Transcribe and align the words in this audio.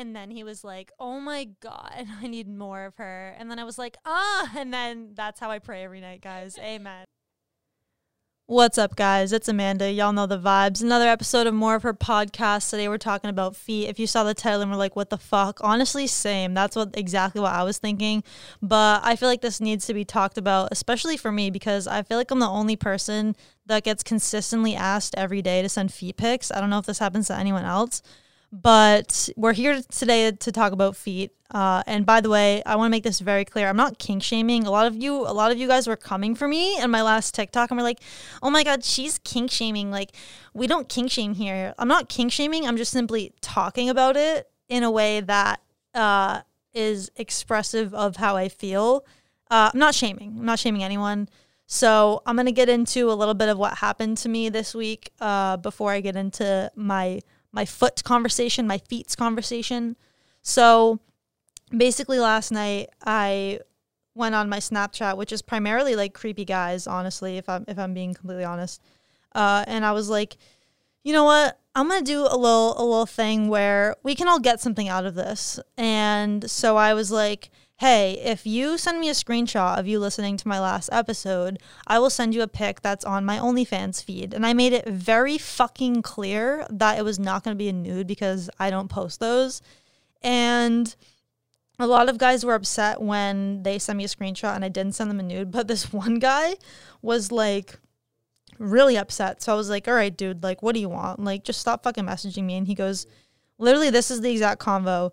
And 0.00 0.16
then 0.16 0.30
he 0.30 0.44
was 0.44 0.64
like, 0.64 0.92
"Oh 0.98 1.20
my 1.20 1.44
god, 1.60 2.06
I 2.22 2.26
need 2.26 2.48
more 2.48 2.86
of 2.86 2.96
her." 2.96 3.36
And 3.38 3.50
then 3.50 3.58
I 3.58 3.64
was 3.64 3.76
like, 3.76 3.98
"Ah!" 4.06 4.50
And 4.56 4.72
then 4.72 5.10
that's 5.12 5.38
how 5.38 5.50
I 5.50 5.58
pray 5.58 5.84
every 5.84 6.00
night, 6.00 6.22
guys. 6.22 6.56
Amen. 6.58 7.04
What's 8.46 8.78
up, 8.78 8.96
guys? 8.96 9.30
It's 9.30 9.46
Amanda. 9.46 9.92
Y'all 9.92 10.14
know 10.14 10.24
the 10.24 10.38
vibes. 10.38 10.82
Another 10.82 11.06
episode 11.06 11.46
of 11.46 11.52
more 11.52 11.74
of 11.74 11.82
her 11.82 11.92
podcast. 11.92 12.70
Today 12.70 12.88
we're 12.88 12.96
talking 12.96 13.28
about 13.28 13.54
feet. 13.54 13.88
If 13.88 13.98
you 13.98 14.06
saw 14.06 14.24
the 14.24 14.32
title 14.32 14.62
and 14.62 14.70
were 14.70 14.76
like, 14.78 14.96
"What 14.96 15.10
the 15.10 15.18
fuck?" 15.18 15.60
Honestly, 15.62 16.06
same. 16.06 16.54
That's 16.54 16.76
what 16.76 16.96
exactly 16.96 17.42
what 17.42 17.52
I 17.52 17.62
was 17.62 17.76
thinking. 17.76 18.24
But 18.62 19.02
I 19.04 19.16
feel 19.16 19.28
like 19.28 19.42
this 19.42 19.60
needs 19.60 19.84
to 19.84 19.92
be 19.92 20.06
talked 20.06 20.38
about, 20.38 20.70
especially 20.72 21.18
for 21.18 21.30
me 21.30 21.50
because 21.50 21.86
I 21.86 22.02
feel 22.04 22.16
like 22.16 22.30
I'm 22.30 22.38
the 22.38 22.48
only 22.48 22.74
person 22.74 23.36
that 23.66 23.84
gets 23.84 24.02
consistently 24.02 24.74
asked 24.74 25.14
every 25.18 25.42
day 25.42 25.60
to 25.60 25.68
send 25.68 25.92
feet 25.92 26.16
pics. 26.16 26.50
I 26.50 26.58
don't 26.58 26.70
know 26.70 26.78
if 26.78 26.86
this 26.86 27.00
happens 27.00 27.26
to 27.26 27.36
anyone 27.36 27.66
else, 27.66 28.00
but 28.52 29.28
we're 29.36 29.52
here 29.52 29.80
today 29.90 30.30
to 30.32 30.52
talk 30.52 30.72
about 30.72 30.96
feet. 30.96 31.32
Uh, 31.50 31.82
and 31.86 32.06
by 32.06 32.20
the 32.20 32.30
way, 32.30 32.62
I 32.64 32.76
want 32.76 32.88
to 32.88 32.90
make 32.90 33.02
this 33.02 33.20
very 33.20 33.44
clear. 33.44 33.68
I'm 33.68 33.76
not 33.76 33.98
kink 33.98 34.22
shaming. 34.22 34.66
A 34.66 34.70
lot 34.70 34.86
of 34.86 34.96
you, 34.96 35.14
a 35.22 35.32
lot 35.32 35.50
of 35.50 35.58
you 35.58 35.66
guys 35.66 35.86
were 35.86 35.96
coming 35.96 36.34
for 36.34 36.46
me 36.46 36.80
in 36.80 36.90
my 36.90 37.02
last 37.02 37.34
TikTok 37.34 37.70
and 37.70 37.78
we're 37.78 37.84
like, 37.84 38.00
"Oh 38.42 38.50
my 38.50 38.62
god, 38.62 38.84
she's 38.84 39.18
kink 39.18 39.50
shaming." 39.50 39.90
Like, 39.90 40.12
we 40.54 40.66
don't 40.66 40.88
kink 40.88 41.10
shame 41.10 41.34
here. 41.34 41.74
I'm 41.78 41.88
not 41.88 42.08
kink 42.08 42.32
shaming. 42.32 42.66
I'm 42.66 42.76
just 42.76 42.92
simply 42.92 43.32
talking 43.40 43.88
about 43.88 44.16
it 44.16 44.48
in 44.68 44.84
a 44.84 44.90
way 44.90 45.20
that 45.20 45.60
uh, 45.94 46.42
is 46.72 47.10
expressive 47.16 47.92
of 47.94 48.16
how 48.16 48.36
I 48.36 48.48
feel. 48.48 49.04
Uh, 49.50 49.70
I'm 49.72 49.80
not 49.80 49.94
shaming. 49.94 50.36
I'm 50.38 50.46
not 50.46 50.60
shaming 50.60 50.84
anyone. 50.84 51.28
So 51.66 52.22
I'm 52.26 52.36
gonna 52.36 52.52
get 52.52 52.68
into 52.68 53.10
a 53.10 53.14
little 53.14 53.34
bit 53.34 53.48
of 53.48 53.58
what 53.58 53.78
happened 53.78 54.18
to 54.18 54.28
me 54.28 54.48
this 54.50 54.74
week 54.74 55.10
uh, 55.20 55.56
before 55.56 55.92
I 55.92 56.00
get 56.00 56.14
into 56.16 56.70
my 56.76 57.20
my 57.52 57.64
foot 57.64 58.02
conversation, 58.04 58.66
my 58.66 58.78
feet's 58.78 59.16
conversation. 59.16 59.96
So 60.42 61.00
basically 61.76 62.18
last 62.18 62.50
night 62.50 62.90
I 63.04 63.60
went 64.14 64.34
on 64.34 64.48
my 64.48 64.58
Snapchat, 64.58 65.16
which 65.16 65.32
is 65.32 65.42
primarily 65.42 65.96
like 65.96 66.14
creepy 66.14 66.44
guys, 66.44 66.86
honestly, 66.86 67.38
if 67.38 67.48
I'm 67.48 67.64
if 67.68 67.78
I'm 67.78 67.94
being 67.94 68.14
completely 68.14 68.44
honest. 68.44 68.82
Uh, 69.34 69.64
and 69.66 69.84
I 69.84 69.92
was 69.92 70.08
like, 70.08 70.36
you 71.04 71.12
know 71.12 71.24
what? 71.24 71.58
I'm 71.74 71.88
gonna 71.88 72.02
do 72.02 72.22
a 72.22 72.36
little 72.36 72.74
a 72.76 72.84
little 72.84 73.06
thing 73.06 73.48
where 73.48 73.96
we 74.02 74.14
can 74.14 74.28
all 74.28 74.40
get 74.40 74.60
something 74.60 74.88
out 74.88 75.06
of 75.06 75.14
this. 75.14 75.60
And 75.76 76.50
so 76.50 76.76
I 76.76 76.94
was 76.94 77.10
like, 77.10 77.50
hey, 77.80 78.20
if 78.22 78.46
you 78.46 78.76
send 78.76 79.00
me 79.00 79.08
a 79.08 79.12
screenshot 79.12 79.78
of 79.78 79.86
you 79.86 79.98
listening 79.98 80.36
to 80.36 80.46
my 80.46 80.60
last 80.60 80.90
episode, 80.92 81.58
I 81.86 81.98
will 81.98 82.10
send 82.10 82.34
you 82.34 82.42
a 82.42 82.46
pic 82.46 82.82
that's 82.82 83.06
on 83.06 83.24
my 83.24 83.38
OnlyFans 83.38 84.04
feed. 84.04 84.34
And 84.34 84.44
I 84.44 84.52
made 84.52 84.74
it 84.74 84.86
very 84.86 85.38
fucking 85.38 86.02
clear 86.02 86.66
that 86.68 86.98
it 86.98 87.06
was 87.06 87.18
not 87.18 87.42
going 87.42 87.54
to 87.54 87.58
be 87.58 87.70
a 87.70 87.72
nude 87.72 88.06
because 88.06 88.50
I 88.58 88.68
don't 88.68 88.88
post 88.88 89.18
those. 89.18 89.62
And 90.20 90.94
a 91.78 91.86
lot 91.86 92.10
of 92.10 92.18
guys 92.18 92.44
were 92.44 92.52
upset 92.52 93.00
when 93.00 93.62
they 93.62 93.78
sent 93.78 93.96
me 93.96 94.04
a 94.04 94.08
screenshot 94.08 94.54
and 94.54 94.62
I 94.62 94.68
didn't 94.68 94.94
send 94.94 95.08
them 95.08 95.18
a 95.18 95.22
nude. 95.22 95.50
But 95.50 95.66
this 95.66 95.90
one 95.92 96.18
guy 96.18 96.56
was 97.00 97.32
like, 97.32 97.78
really 98.58 98.98
upset. 98.98 99.40
So 99.40 99.54
I 99.54 99.56
was 99.56 99.70
like, 99.70 99.88
all 99.88 99.94
right, 99.94 100.14
dude, 100.14 100.42
like, 100.42 100.62
what 100.62 100.74
do 100.74 100.82
you 100.82 100.90
want? 100.90 101.24
Like, 101.24 101.44
just 101.44 101.60
stop 101.60 101.84
fucking 101.84 102.04
messaging 102.04 102.44
me. 102.44 102.58
And 102.58 102.66
he 102.66 102.74
goes, 102.74 103.06
literally, 103.56 103.88
this 103.88 104.10
is 104.10 104.20
the 104.20 104.30
exact 104.30 104.60
convo. 104.60 105.12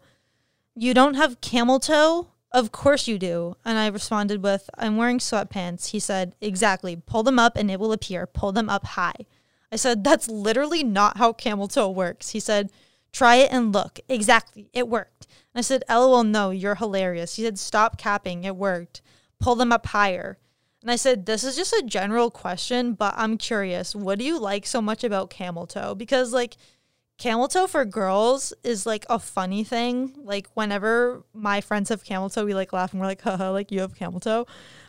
You 0.75 0.93
don't 0.93 1.13
have 1.13 1.39
camel 1.39 1.79
toe? 1.79 2.27
Of 2.51 2.71
course 2.71 3.07
you 3.07 3.19
do. 3.19 3.55
And 3.65 3.77
I 3.77 3.87
responded 3.87 4.41
with, 4.41 4.69
I'm 4.77 4.97
wearing 4.97 5.19
sweatpants. 5.19 5.87
He 5.87 5.99
said, 5.99 6.35
Exactly. 6.41 6.95
Pull 6.95 7.23
them 7.23 7.39
up 7.39 7.57
and 7.57 7.69
it 7.69 7.79
will 7.79 7.91
appear. 7.91 8.25
Pull 8.25 8.51
them 8.51 8.69
up 8.69 8.85
high. 8.85 9.25
I 9.71 9.75
said, 9.75 10.03
That's 10.03 10.29
literally 10.29 10.83
not 10.83 11.17
how 11.17 11.33
camel 11.33 11.67
toe 11.67 11.89
works. 11.89 12.29
He 12.29 12.39
said, 12.39 12.71
Try 13.11 13.35
it 13.35 13.51
and 13.51 13.73
look. 13.73 13.99
Exactly. 14.07 14.69
It 14.73 14.87
worked. 14.87 15.27
And 15.53 15.59
I 15.59 15.61
said, 15.61 15.83
LOL, 15.89 16.23
no, 16.23 16.51
you're 16.51 16.75
hilarious. 16.75 17.35
He 17.35 17.43
said, 17.43 17.59
Stop 17.59 17.97
capping. 17.97 18.43
It 18.43 18.55
worked. 18.55 19.01
Pull 19.39 19.55
them 19.55 19.71
up 19.71 19.87
higher. 19.87 20.37
And 20.81 20.91
I 20.91 20.95
said, 20.95 21.25
This 21.25 21.43
is 21.43 21.55
just 21.55 21.73
a 21.73 21.83
general 21.85 22.31
question, 22.31 22.93
but 22.93 23.13
I'm 23.17 23.37
curious. 23.37 23.93
What 23.93 24.19
do 24.19 24.25
you 24.25 24.39
like 24.39 24.65
so 24.65 24.81
much 24.81 25.03
about 25.03 25.29
camel 25.29 25.67
toe? 25.67 25.95
Because, 25.95 26.31
like, 26.31 26.55
camel 27.17 27.47
toe 27.47 27.67
for 27.67 27.83
girls 27.85 28.53
is 28.63 28.85
like 28.85 29.05
a 29.09 29.19
funny 29.19 29.63
thing. 29.63 30.13
Like 30.17 30.47
whenever 30.53 31.23
my 31.33 31.61
friends 31.61 31.89
have 31.89 32.03
camel 32.03 32.29
toe, 32.29 32.45
we 32.45 32.53
like 32.53 32.73
laugh 32.73 32.91
and 32.91 33.01
we're 33.01 33.07
like, 33.07 33.21
haha, 33.21 33.51
like 33.51 33.71
you 33.71 33.81
have 33.81 33.95
camel 33.95 34.19
toe. 34.19 34.45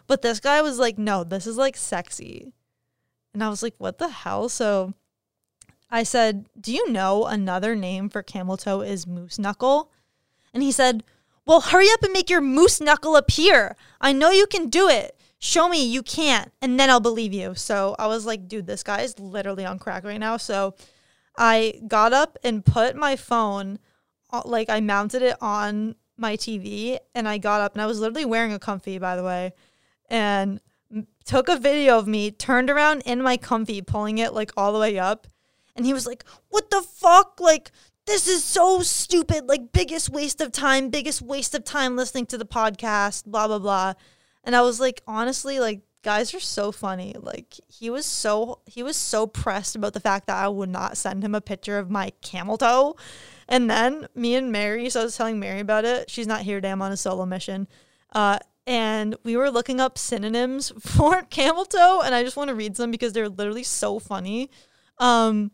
But 0.07 0.23
this 0.23 0.41
guy 0.41 0.63
was 0.63 0.79
like, 0.79 0.99
no, 0.99 1.25
this 1.25 1.47
is 1.47 1.57
like 1.57 1.77
sexy. 1.77 2.53
And 3.35 3.43
I 3.43 3.49
was 3.49 3.63
like, 3.63 3.75
what 3.79 3.99
the 3.99 4.09
hell? 4.09 4.49
So 4.49 4.95
I 5.91 6.03
said, 6.03 6.47
do 6.61 6.73
you 6.73 6.91
know 6.91 7.27
another 7.27 7.75
name 7.75 8.09
for 8.09 8.23
camel 8.23 8.57
toe 8.57 8.81
is 8.81 9.07
moose 9.07 9.39
knuckle? 9.39 9.91
And 10.53 10.63
he 10.63 10.73
said, 10.73 11.05
well, 11.47 11.61
hurry 11.61 11.89
up 11.93 12.03
and 12.03 12.13
make 12.13 12.29
your 12.29 12.41
moose 12.41 12.81
knuckle 12.81 13.17
appear. 13.17 13.75
I 14.01 14.13
know 14.13 14.31
you 14.31 14.47
can 14.47 14.69
do 14.69 14.89
it. 14.89 15.15
Show 15.39 15.69
me 15.69 15.85
you 15.85 16.03
can't, 16.03 16.53
and 16.61 16.81
then 16.81 16.91
I'll 16.91 17.01
believe 17.01 17.33
you. 17.33 17.55
So 17.55 17.95
I 17.99 18.09
was 18.09 18.27
like, 18.27 18.49
dude, 18.49 18.67
this 18.67 18.83
guy 18.83 19.03
is 19.03 19.19
literally 19.21 19.65
on 19.65 19.79
crack 19.79 20.05
right 20.05 20.19
now. 20.19 20.37
So 20.37 20.75
I 21.39 21.81
got 21.87 22.13
up 22.13 22.37
and 22.43 22.65
put 22.65 22.97
my 22.97 23.15
phone, 23.15 23.79
uh, 24.31 24.43
like 24.45 24.69
I 24.69 24.81
mounted 24.81 25.23
it 25.23 25.37
on 25.41 25.95
my 26.17 26.37
TV, 26.37 26.99
and 27.15 27.29
I 27.29 27.39
got 27.39 27.61
up 27.61 27.73
and 27.75 27.81
I 27.81 27.87
was 27.87 28.01
literally 28.01 28.25
wearing 28.25 28.53
a 28.53 28.59
comfy, 28.59 28.99
by 28.99 29.15
the 29.15 29.23
way, 29.23 29.53
and 30.11 30.61
took 31.25 31.49
a 31.49 31.57
video 31.57 31.97
of 31.97 32.09
me 32.09 32.33
turned 32.33 32.69
around 32.69 33.03
in 33.07 33.23
my 33.23 33.37
comfy, 33.37 33.81
pulling 33.81 34.19
it 34.19 34.35
like 34.35 34.51
all 34.57 34.73
the 34.73 34.81
way 34.81 34.99
up, 34.99 35.29
and 35.77 35.87
he 35.87 35.93
was 35.93 36.07
like, 36.07 36.25
"What 36.49 36.71
the 36.71 36.83
fuck? 36.83 37.41
Like." 37.41 37.71
This 38.07 38.27
is 38.27 38.43
so 38.43 38.81
stupid. 38.81 39.51
Like, 39.51 39.71
biggest 39.71 40.09
waste 40.09 40.41
of 40.41 40.51
time, 40.51 40.89
biggest 40.89 41.21
waste 41.21 41.55
of 41.55 41.63
time 41.63 41.95
listening 41.95 42.25
to 42.29 42.39
the 42.39 42.47
podcast, 42.47 43.27
blah, 43.27 43.47
blah, 43.47 43.59
blah. 43.59 43.93
And 44.45 44.57
I 44.57 44.63
was 44.63 44.81
like, 44.81 45.03
honestly, 45.07 45.61
like, 45.61 45.83
guys 46.03 46.35
are 46.35 46.41
so 46.41 46.73
funny. 46.73 47.15
Like 47.19 47.55
he 47.67 47.91
was 47.91 48.07
so 48.07 48.61
he 48.67 48.83
was 48.83 48.97
so 48.97 49.27
pressed 49.27 49.77
about 49.77 49.93
the 49.93 50.01
fact 50.01 50.27
that 50.27 50.37
I 50.37 50.49
would 50.49 50.69
not 50.69 50.97
send 50.97 51.25
him 51.25 51.35
a 51.35 51.41
picture 51.41 51.79
of 51.79 51.91
my 51.91 52.13
camel 52.23 52.59
toe. 52.59 52.97
And 53.49 53.71
then 53.71 54.07
me 54.15 54.35
and 54.35 54.53
Mary, 54.53 54.91
so 54.91 55.01
I 55.01 55.05
was 55.05 55.17
telling 55.17 55.41
Mary 55.41 55.61
about 55.61 55.85
it. 55.85 56.11
She's 56.11 56.27
not 56.27 56.43
here, 56.43 56.61
damn, 56.61 56.83
on 56.83 56.93
a 56.93 56.97
solo 56.97 57.25
mission. 57.25 57.67
Uh, 58.13 58.39
and 58.67 59.17
we 59.25 59.37
were 59.37 59.51
looking 59.51 59.81
up 59.81 59.97
synonyms 59.97 60.73
for 60.81 61.23
camel 61.23 61.65
toe, 61.65 62.03
and 62.05 62.15
I 62.15 62.23
just 62.23 62.37
want 62.37 62.49
to 62.49 62.55
read 62.55 62.77
some 62.77 62.91
because 62.91 63.15
they're 63.15 63.29
literally 63.29 63.63
so 63.63 63.99
funny. 63.99 64.51
Um, 64.99 65.51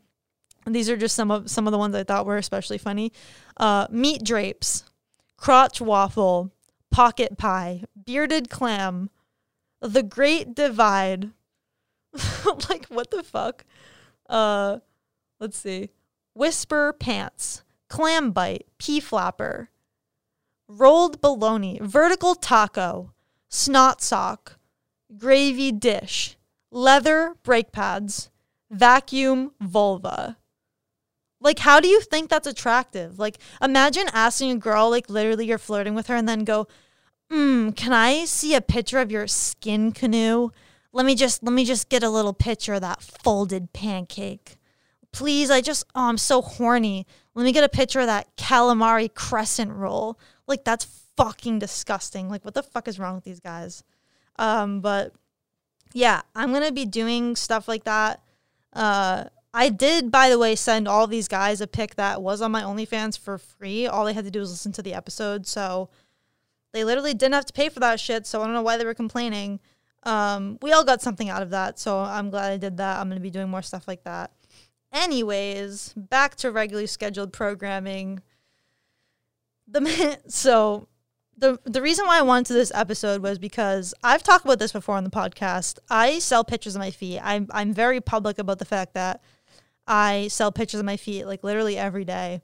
these 0.67 0.91
are 0.91 0.97
just 0.97 1.15
some 1.15 1.31
of 1.31 1.51
some 1.51 1.69
of 1.69 1.73
the 1.73 1.79
ones 1.79 1.95
I 1.95 2.05
thought 2.05 2.27
were 2.27 2.37
especially 2.37 2.79
funny. 2.79 3.13
Uh, 3.57 3.87
meat 3.91 4.25
drapes, 4.25 4.85
crotch 5.37 5.81
waffle, 5.81 6.53
pocket 6.91 7.39
pie, 7.39 7.85
bearded 8.05 8.51
clam, 8.51 9.11
the 9.85 10.03
Great 10.03 10.55
Divide. 10.55 11.31
like 12.71 12.87
what 12.87 13.11
the 13.11 13.23
fuck? 13.23 13.65
Uh 14.29 14.79
let's 15.41 15.59
see. 15.59 15.91
Whisper 16.33 16.93
pants, 16.93 17.63
clam 17.89 18.33
bite, 18.33 18.67
pea 18.79 19.01
flapper, 19.01 19.71
rolled 20.67 21.21
bologna, 21.21 21.79
vertical 21.83 22.35
taco, 22.35 23.13
snot 23.49 24.03
sock, 24.03 24.59
gravy 25.17 25.71
dish, 25.71 26.37
leather 26.71 27.35
brake 27.43 27.71
pads, 27.71 28.31
vacuum 28.71 29.53
vulva. 29.61 30.39
Like, 31.41 31.59
how 31.59 31.79
do 31.79 31.89
you 31.89 32.01
think 32.01 32.31
that's 32.31 32.47
attractive? 32.47 33.19
Like, 33.19 33.37
imagine 33.61 34.09
asking 34.15 34.51
a 34.53 34.57
girl, 34.57 34.89
like, 34.89 35.11
literally 35.11 35.47
you're 35.47 35.59
flirting 35.59 35.95
with 35.95 36.07
her 36.07 36.17
and 36.17 36.27
then 36.27 36.45
go, 36.45 36.67
mm, 37.31 37.77
can 37.77 37.93
I 37.93 38.25
see 38.25 38.55
a 38.55 38.61
picture 38.61 38.99
of 38.99 39.11
your 39.11 39.27
skin 39.27 39.93
canoe? 39.93 40.51
Let 40.93 41.07
me 41.07 41.15
just 41.15 41.43
let 41.43 41.53
me 41.53 41.65
just 41.65 41.89
get 41.89 42.03
a 42.03 42.09
little 42.09 42.33
picture 42.33 42.75
of 42.75 42.81
that 42.83 43.03
folded 43.03 43.73
pancake. 43.73 44.57
Please, 45.13 45.51
I 45.51 45.61
just 45.61 45.85
oh, 45.95 46.09
I'm 46.09 46.19
so 46.19 46.41
horny. 46.41 47.07
Let 47.35 47.45
me 47.45 47.53
get 47.53 47.65
a 47.65 47.69
picture 47.69 48.01
of 48.01 48.07
that 48.07 48.35
calamari 48.37 49.13
crescent 49.13 49.73
roll. 49.73 50.19
Like 50.47 50.65
that's 50.65 50.85
fucking 51.17 51.59
disgusting. 51.59 52.29
Like 52.29 52.45
what 52.45 52.55
the 52.55 52.63
fuck 52.63 52.89
is 52.89 52.99
wrong 52.99 53.17
with 53.17 53.25
these 53.25 53.41
guys? 53.41 53.83
Um, 54.37 54.81
but 54.81 55.13
yeah, 55.93 56.23
I'm 56.35 56.53
gonna 56.53 56.73
be 56.73 56.85
doing 56.85 57.37
stuff 57.37 57.69
like 57.69 57.85
that. 57.85 58.21
Uh, 58.73 59.25
I 59.57 59.69
did, 59.69 60.11
by 60.11 60.31
the 60.31 60.39
way, 60.39 60.57
send 60.57 60.89
all 60.89 61.07
these 61.07 61.29
guys 61.29 61.61
a 61.61 61.69
pic 61.69 61.95
that 61.95 62.21
was 62.21 62.43
on 62.43 62.51
my 62.51 62.63
OnlyFans 62.63 63.17
for 63.17 63.39
free. 63.39 63.87
All 63.87 64.05
they 64.05 64.13
had 64.13 64.25
to 64.25 64.31
do 64.31 64.41
was 64.41 64.51
listen 64.51 64.73
to 64.73 64.83
the 64.83 64.95
episode. 64.95 65.47
So 65.47 65.91
they 66.75 66.85
literally 66.85 67.15
didn't 67.15 67.35
have 67.35 67.47
to 67.47 67.53
pay 67.53 67.69
for 67.69 67.79
that 67.81 68.01
shit, 68.01 68.27
so 68.27 68.43
I 68.43 68.45
don't 68.45 68.53
know 68.53 68.63
why 68.63 68.77
they 68.77 68.85
were 68.85 68.95
complaining. 68.95 69.61
Um, 70.03 70.59
we 70.61 70.73
all 70.73 70.85
got 70.85 71.01
something 71.01 71.31
out 71.31 71.41
of 71.41 71.51
that, 71.51 71.79
so 71.79 72.01
I'm 72.01 72.31
glad 72.31 72.53
I 72.53 72.57
did 72.57 72.77
that. 72.79 72.99
I'm 72.99 73.09
going 73.09 73.17
to 73.19 73.23
be 73.23 73.31
doing 73.31 73.49
more 73.49 73.63
stuff 73.63 73.87
like 73.89 74.03
that. 74.03 74.33
Anyways, 74.93 75.95
back 75.97 76.35
to 76.37 76.51
regularly 76.51 76.89
scheduled 76.89 77.33
programming. 77.33 78.23
The 79.69 80.19
so 80.29 80.89
the 81.39 81.59
the 81.65 81.81
reason 81.81 82.07
why 82.07 82.19
I 82.19 82.23
wanted 82.23 82.47
to 82.47 82.53
this 82.55 82.73
episode 82.75 83.23
was 83.23 83.39
because 83.39 83.95
I've 84.03 84.25
talked 84.25 84.45
about 84.45 84.59
this 84.59 84.73
before 84.73 84.97
on 84.97 85.05
the 85.05 85.11
podcast. 85.11 85.79
I 85.89 86.19
sell 86.19 86.45
pictures 86.45 86.75
of 86.75 86.81
my 86.81 86.91
feet. 86.91 87.21
I'm 87.23 87.49
I'm 87.53 87.73
very 87.73 88.01
public 88.01 88.39
about 88.39 88.59
the 88.59 88.65
fact 88.65 88.95
that 88.95 89.23
I 89.87 90.29
sell 90.29 90.51
pictures 90.53 90.81
of 90.81 90.87
my 90.87 90.97
feet 90.97 91.25
like 91.25 91.45
literally 91.45 91.79
every 91.79 92.05
day. 92.05 92.43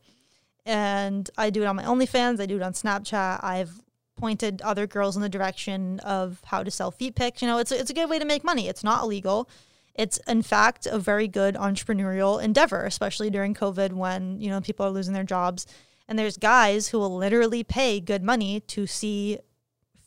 and 0.67 1.29
I 1.37 1.51
do 1.51 1.63
it 1.63 1.67
on 1.67 1.77
my 1.77 1.85
OnlyFans. 1.85 2.41
I 2.41 2.47
do 2.47 2.57
it 2.57 2.63
on 2.63 2.73
Snapchat. 2.75 3.43
I've 3.43 3.81
pointed 4.21 4.63
other 4.63 4.87
girls 4.87 5.17
in 5.17 5.23
the 5.23 5.29
direction 5.29 5.99
of 6.01 6.41
how 6.45 6.63
to 6.63 6.71
sell 6.71 6.91
feet 6.91 7.15
pics. 7.15 7.43
You 7.43 7.49
know, 7.49 7.59
it's 7.59 7.73
a, 7.73 7.81
it's 7.81 7.91
a 7.91 7.95
good 7.95 8.11
way 8.11 8.19
to 8.19 8.25
make 8.25 8.45
money. 8.45 8.69
It's 8.69 8.85
not 8.85 9.03
illegal. 9.03 9.49
It's 9.95 10.19
in 10.29 10.43
fact 10.43 10.87
a 10.87 10.99
very 10.99 11.27
good 11.27 11.57
entrepreneurial 11.57 12.43
endeavor, 12.43 12.85
especially 12.85 13.31
during 13.31 13.55
COVID 13.55 13.93
when, 13.93 14.41
you 14.41 14.49
know, 14.49 14.61
people 14.61 14.87
are 14.87 14.91
losing 14.91 15.15
their 15.15 15.25
jobs. 15.25 15.67
And 16.07 16.19
there's 16.19 16.37
guys 16.37 16.89
who 16.89 16.99
will 16.99 17.17
literally 17.17 17.65
pay 17.65 18.01
good 18.01 18.23
money 18.23 18.61
to 18.61 18.87
see 18.87 19.39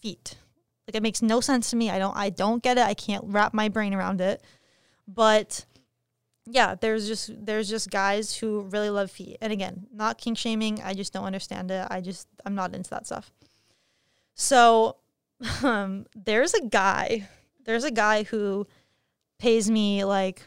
feet. 0.02 0.36
Like 0.88 0.96
it 0.96 1.04
makes 1.04 1.22
no 1.22 1.42
sense 1.42 1.70
to 1.70 1.76
me. 1.76 1.90
I 1.90 2.00
don't 2.00 2.16
I 2.16 2.30
don't 2.30 2.62
get 2.62 2.78
it. 2.78 2.86
I 2.86 2.94
can't 2.94 3.24
wrap 3.28 3.54
my 3.54 3.70
brain 3.70 3.94
around 3.94 4.20
it. 4.20 4.44
But 5.08 5.66
yeah, 6.46 6.76
there's 6.76 7.08
just 7.08 7.32
there's 7.46 7.70
just 7.70 7.90
guys 7.90 8.36
who 8.36 8.62
really 8.72 8.90
love 8.90 9.10
feet. 9.10 9.38
And 9.42 9.54
again, 9.54 9.88
not 9.94 10.18
kink 10.18 10.38
shaming. 10.38 10.82
I 10.82 10.94
just 10.94 11.14
don't 11.14 11.24
understand 11.26 11.72
it. 11.72 11.88
I 11.90 12.02
just 12.02 12.28
I'm 12.46 12.56
not 12.56 12.76
into 12.76 12.90
that 12.90 13.06
stuff. 13.06 13.32
So 14.36 14.98
um, 15.64 16.06
there's 16.16 16.54
a 16.54 16.66
guy. 16.66 17.28
There's 17.66 17.84
a 17.84 17.92
guy 17.92 18.24
who 18.24 18.68
pays 19.40 19.70
me 19.70 20.04
like 20.04 20.42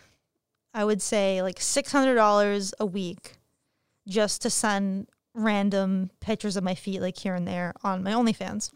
I 0.73 0.85
would 0.85 1.03
say 1.03 1.43
like 1.43 1.61
six 1.61 1.93
hundred 1.93 2.17
dollars 2.17 2.75
a 2.79 2.87
week 2.87 3.39
just 4.07 4.43
to 4.43 4.51
send 4.51 5.09
random 5.35 6.11
pictures 6.21 6.57
of 6.57 6.65
my 6.65 6.75
feet 6.75 7.01
like 7.01 7.19
here 7.19 7.35
and 7.35 7.47
there 7.47 7.75
on 7.83 8.03
my 8.03 8.13
OnlyFans. 8.13 8.73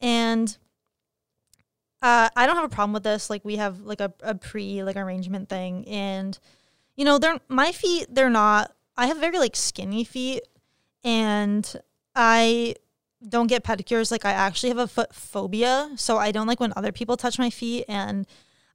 And 0.00 0.56
uh, 2.02 2.28
I 2.36 2.46
don't 2.46 2.56
have 2.56 2.64
a 2.64 2.68
problem 2.68 2.92
with 2.92 3.04
this. 3.04 3.30
Like 3.30 3.44
we 3.44 3.56
have 3.56 3.80
like 3.80 4.00
a, 4.00 4.12
a 4.20 4.34
pre 4.34 4.82
like 4.82 4.96
arrangement 4.96 5.48
thing, 5.48 5.86
and 5.88 6.38
you 6.96 7.04
know 7.04 7.18
they're 7.18 7.40
my 7.48 7.72
feet. 7.72 8.06
They're 8.10 8.30
not. 8.30 8.72
I 8.96 9.06
have 9.06 9.18
very 9.18 9.38
like 9.38 9.56
skinny 9.56 10.04
feet, 10.04 10.42
and 11.02 11.74
I 12.14 12.76
don't 13.26 13.46
get 13.46 13.64
pedicures. 13.64 14.10
Like 14.10 14.24
I 14.24 14.32
actually 14.32 14.70
have 14.70 14.78
a 14.78 14.86
foot 14.86 15.14
phobia, 15.14 15.90
so 15.96 16.18
I 16.18 16.32
don't 16.32 16.46
like 16.46 16.60
when 16.60 16.72
other 16.76 16.92
people 16.92 17.16
touch 17.16 17.38
my 17.38 17.50
feet. 17.50 17.84
And 17.88 18.26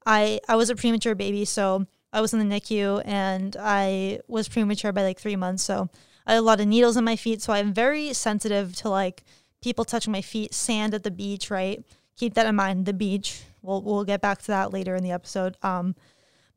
I 0.05 0.39
I 0.47 0.55
was 0.55 0.69
a 0.69 0.75
premature 0.75 1.15
baby, 1.15 1.45
so 1.45 1.85
I 2.13 2.21
was 2.21 2.33
in 2.33 2.39
the 2.47 2.55
NICU, 2.55 3.03
and 3.05 3.55
I 3.59 4.19
was 4.27 4.49
premature 4.49 4.91
by 4.91 5.03
like 5.03 5.19
three 5.19 5.35
months. 5.35 5.63
So 5.63 5.89
I 6.25 6.33
had 6.33 6.39
a 6.39 6.41
lot 6.41 6.59
of 6.59 6.67
needles 6.67 6.97
in 6.97 7.03
my 7.03 7.15
feet. 7.15 7.41
So 7.41 7.53
I'm 7.53 7.73
very 7.73 8.13
sensitive 8.13 8.75
to 8.77 8.89
like 8.89 9.23
people 9.61 9.85
touching 9.85 10.11
my 10.11 10.21
feet, 10.21 10.53
sand 10.53 10.93
at 10.93 11.03
the 11.03 11.11
beach, 11.11 11.49
right? 11.49 11.83
Keep 12.17 12.33
that 12.35 12.47
in 12.47 12.55
mind. 12.55 12.85
The 12.85 12.93
beach. 12.93 13.43
We'll 13.61 13.81
we'll 13.81 14.03
get 14.05 14.21
back 14.21 14.41
to 14.41 14.47
that 14.47 14.73
later 14.73 14.95
in 14.95 15.03
the 15.03 15.11
episode. 15.11 15.55
Um, 15.61 15.95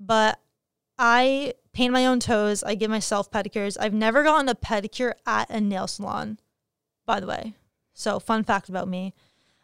but 0.00 0.38
I 0.98 1.54
paint 1.72 1.92
my 1.92 2.06
own 2.06 2.20
toes. 2.20 2.62
I 2.62 2.74
give 2.76 2.90
myself 2.90 3.30
pedicures. 3.30 3.76
I've 3.78 3.92
never 3.92 4.22
gotten 4.22 4.48
a 4.48 4.54
pedicure 4.54 5.14
at 5.26 5.50
a 5.50 5.60
nail 5.60 5.86
salon, 5.86 6.38
by 7.04 7.20
the 7.20 7.26
way. 7.26 7.54
So 7.94 8.18
fun 8.18 8.44
fact 8.44 8.68
about 8.68 8.88
me. 8.88 9.14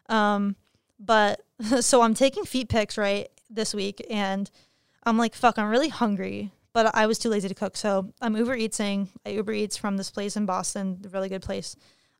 Um, 0.09 0.55
but 0.99 1.41
so 1.81 2.01
I'm 2.01 2.13
taking 2.13 2.45
feet 2.45 2.69
pics 2.69 2.97
right 2.97 3.29
this 3.49 3.73
week, 3.73 4.05
and 4.09 4.49
I'm 5.03 5.17
like, 5.17 5.35
fuck, 5.35 5.59
I'm 5.59 5.69
really 5.69 5.89
hungry, 5.89 6.51
but 6.73 6.95
I 6.95 7.05
was 7.05 7.19
too 7.19 7.29
lazy 7.29 7.49
to 7.49 7.55
cook. 7.55 7.75
So 7.75 8.13
I'm 8.21 8.35
Uber 8.35 8.55
Eatsing. 8.55 9.09
I 9.25 9.31
Uber 9.31 9.51
Eats 9.51 9.77
from 9.77 9.97
this 9.97 10.09
place 10.09 10.35
in 10.37 10.45
Boston, 10.45 11.01
a 11.05 11.09
really 11.09 11.29
good 11.29 11.41
place, 11.41 11.75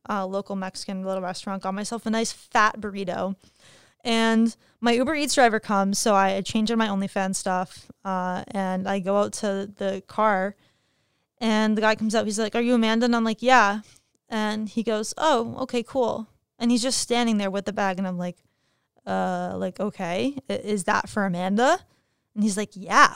uh, 0.08 0.26
local 0.26 0.56
Mexican 0.56 1.04
little 1.04 1.22
restaurant. 1.22 1.62
Got 1.62 1.74
myself 1.74 2.06
a 2.06 2.10
nice 2.10 2.32
fat 2.32 2.80
burrito. 2.80 3.36
And 4.04 4.54
my 4.80 4.92
Uber 4.92 5.14
Eats 5.14 5.34
driver 5.34 5.60
comes, 5.60 5.98
so 5.98 6.14
I 6.14 6.40
change 6.40 6.70
in 6.70 6.78
my 6.78 6.88
OnlyFans 6.88 7.36
stuff, 7.36 7.90
uh, 8.04 8.42
and 8.48 8.88
I 8.88 8.98
go 8.98 9.16
out 9.16 9.32
to 9.34 9.70
the 9.76 10.02
car, 10.08 10.56
and 11.38 11.76
the 11.76 11.80
guy 11.80 11.94
comes 11.94 12.14
up. 12.14 12.26
He's 12.26 12.38
like, 12.38 12.56
"Are 12.56 12.60
you 12.60 12.74
Amanda?" 12.74 13.04
And 13.06 13.14
I'm 13.14 13.24
like, 13.24 13.42
"Yeah." 13.42 13.80
And 14.32 14.70
he 14.70 14.82
goes, 14.82 15.12
"Oh, 15.18 15.56
okay, 15.60 15.82
cool." 15.82 16.26
And 16.58 16.70
he's 16.70 16.82
just 16.82 16.98
standing 16.98 17.36
there 17.36 17.50
with 17.50 17.66
the 17.66 17.72
bag, 17.72 17.98
and 17.98 18.08
I'm 18.08 18.16
like, 18.16 18.38
"Uh, 19.06 19.52
like 19.56 19.78
okay, 19.78 20.38
is 20.48 20.84
that 20.84 21.08
for 21.10 21.26
Amanda?" 21.26 21.78
And 22.34 22.42
he's 22.42 22.56
like, 22.56 22.70
"Yeah." 22.74 23.14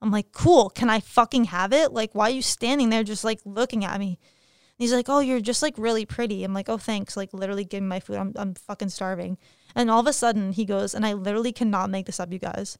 I'm 0.00 0.10
like, 0.10 0.32
"Cool. 0.32 0.70
Can 0.70 0.88
I 0.90 1.00
fucking 1.00 1.44
have 1.46 1.72
it? 1.74 1.92
Like, 1.92 2.14
why 2.14 2.28
are 2.28 2.34
you 2.34 2.42
standing 2.42 2.88
there 2.90 3.04
just 3.04 3.22
like 3.24 3.40
looking 3.44 3.84
at 3.84 4.00
me?" 4.00 4.18
And 4.18 4.78
he's 4.78 4.92
like, 4.94 5.08
"Oh, 5.10 5.20
you're 5.20 5.40
just 5.40 5.62
like 5.62 5.74
really 5.76 6.06
pretty." 6.06 6.42
I'm 6.42 6.54
like, 6.54 6.70
"Oh, 6.70 6.78
thanks." 6.78 7.16
Like, 7.18 7.34
literally, 7.34 7.64
give 7.64 7.82
me 7.82 7.88
my 7.88 8.00
food. 8.00 8.16
I'm 8.16 8.32
I'm 8.36 8.54
fucking 8.54 8.90
starving. 8.90 9.36
And 9.74 9.90
all 9.90 10.00
of 10.00 10.06
a 10.06 10.12
sudden, 10.14 10.52
he 10.52 10.64
goes, 10.64 10.94
and 10.94 11.04
I 11.06 11.12
literally 11.12 11.52
cannot 11.52 11.90
make 11.90 12.06
this 12.06 12.20
up, 12.20 12.32
you 12.32 12.38
guys. 12.38 12.78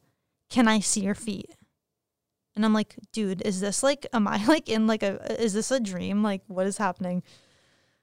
Can 0.49 0.67
I 0.69 0.81
see 0.81 1.03
your 1.03 1.15
feet? 1.15 1.51
And 2.57 2.65
I'm 2.65 2.73
like, 2.73 2.97
dude, 3.13 3.43
is 3.43 3.61
this 3.61 3.83
like, 3.83 4.07
am 4.13 4.29
I 4.29 4.45
like 4.49 4.69
in 4.69 4.87
like 4.87 5.03
a, 5.03 5.43
is 5.43 5.53
this 5.53 5.71
a 5.71 5.81
dream? 5.81 6.23
Like, 6.23 6.43
what 6.47 6.67
is 6.67 6.79
happening? 6.79 7.23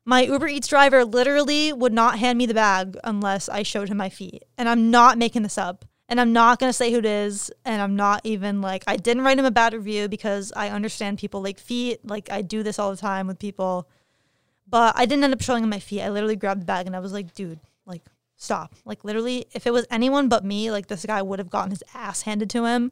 My 0.03 0.23
Uber 0.23 0.47
Eats 0.47 0.67
driver 0.67 1.05
literally 1.05 1.71
would 1.71 1.93
not 1.93 2.17
hand 2.17 2.37
me 2.37 2.47
the 2.47 2.55
bag 2.55 2.97
unless 3.03 3.47
I 3.47 3.63
showed 3.63 3.89
him 3.89 3.97
my 3.97 4.09
feet. 4.09 4.43
And 4.57 4.67
I'm 4.67 4.89
not 4.89 5.17
making 5.17 5.43
this 5.43 5.57
up. 5.57 5.85
And 6.09 6.19
I'm 6.19 6.33
not 6.33 6.59
going 6.59 6.69
to 6.69 6.73
say 6.73 6.91
who 6.91 6.97
it 6.97 7.05
is. 7.05 7.51
And 7.63 7.81
I'm 7.81 7.95
not 7.95 8.21
even 8.25 8.61
like, 8.61 8.83
I 8.87 8.97
didn't 8.97 9.23
write 9.23 9.37
him 9.37 9.45
a 9.45 9.51
bad 9.51 9.73
review 9.73 10.09
because 10.09 10.51
I 10.55 10.69
understand 10.69 11.19
people 11.19 11.41
like 11.41 11.59
feet. 11.59 11.99
Like, 12.03 12.31
I 12.31 12.41
do 12.41 12.63
this 12.63 12.79
all 12.79 12.91
the 12.91 12.97
time 12.97 13.27
with 13.27 13.39
people. 13.39 13.87
But 14.67 14.97
I 14.97 15.05
didn't 15.05 15.23
end 15.23 15.33
up 15.33 15.41
showing 15.41 15.63
him 15.63 15.69
my 15.69 15.79
feet. 15.79 16.01
I 16.01 16.09
literally 16.09 16.35
grabbed 16.35 16.61
the 16.61 16.65
bag 16.65 16.87
and 16.87 16.95
I 16.95 16.99
was 16.99 17.13
like, 17.13 17.33
dude, 17.35 17.59
like, 17.85 18.01
stop. 18.37 18.73
Like, 18.85 19.03
literally, 19.03 19.45
if 19.53 19.67
it 19.67 19.71
was 19.71 19.85
anyone 19.91 20.29
but 20.29 20.43
me, 20.43 20.71
like, 20.71 20.87
this 20.87 21.05
guy 21.05 21.21
would 21.21 21.39
have 21.39 21.49
gotten 21.49 21.71
his 21.71 21.83
ass 21.93 22.23
handed 22.23 22.49
to 22.49 22.65
him 22.65 22.91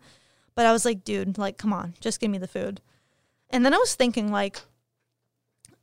but 0.60 0.66
I 0.66 0.74
was 0.74 0.84
like, 0.84 1.06
dude, 1.06 1.38
like, 1.38 1.58
come 1.58 1.72
on, 1.72 1.94
just 2.02 2.20
give 2.20 2.30
me 2.30 2.38
the 2.38 2.46
food. 2.46 2.82
And 3.50 3.66
then 3.66 3.74
I 3.74 3.78
was 3.78 3.96
thinking, 3.96 4.30
like, 4.30 4.60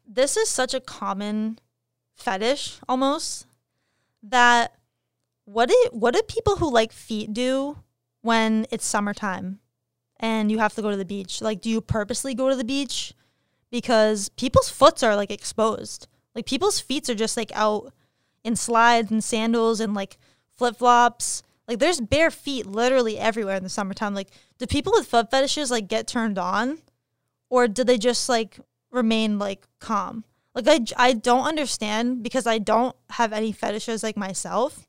this 0.06 0.36
is 0.36 0.50
such 0.50 0.74
a 0.74 0.80
common 0.80 1.58
fetish 2.14 2.78
almost 2.86 3.46
that 4.22 4.74
what 5.46 5.70
do 5.70 5.88
what 5.92 6.12
do 6.12 6.20
people 6.28 6.56
who 6.56 6.70
like 6.70 6.92
feet 6.92 7.32
do 7.32 7.78
when 8.20 8.66
it's 8.70 8.84
summertime 8.84 9.60
and 10.20 10.50
you 10.50 10.58
have 10.58 10.74
to 10.74 10.82
go 10.82 10.90
to 10.90 10.96
the 10.98 11.06
beach? 11.06 11.40
Like, 11.40 11.62
do 11.62 11.70
you 11.70 11.80
purposely 11.80 12.34
go 12.34 12.50
to 12.50 12.54
the 12.54 12.62
beach 12.62 13.14
because 13.70 14.28
people's 14.28 14.68
foots 14.68 15.02
are 15.02 15.16
like 15.16 15.30
exposed? 15.30 16.06
Like 16.34 16.44
people's 16.44 16.80
feet 16.80 17.08
are 17.08 17.14
just 17.14 17.38
like 17.38 17.50
out 17.54 17.94
in 18.44 18.56
slides 18.56 19.10
and 19.10 19.24
sandals 19.24 19.80
and 19.80 19.94
like 19.94 20.18
flip 20.54 20.76
flops 20.76 21.42
like 21.68 21.78
there's 21.78 22.00
bare 22.00 22.30
feet 22.30 22.66
literally 22.66 23.18
everywhere 23.18 23.56
in 23.56 23.62
the 23.62 23.68
summertime. 23.68 24.14
Like 24.14 24.30
do 24.58 24.66
people 24.66 24.92
with 24.94 25.06
foot 25.06 25.30
fetishes 25.30 25.70
like 25.70 25.88
get 25.88 26.06
turned 26.06 26.38
on 26.38 26.78
or 27.50 27.68
do 27.68 27.84
they 27.84 27.98
just 27.98 28.28
like 28.28 28.58
remain 28.90 29.38
like 29.38 29.66
calm? 29.80 30.24
Like 30.54 30.66
I 30.68 30.80
I 30.96 31.12
don't 31.12 31.46
understand 31.46 32.22
because 32.22 32.46
I 32.46 32.58
don't 32.58 32.94
have 33.10 33.32
any 33.32 33.52
fetishes 33.52 34.02
like 34.02 34.16
myself. 34.16 34.86